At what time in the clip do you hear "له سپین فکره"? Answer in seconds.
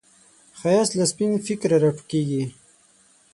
0.99-1.75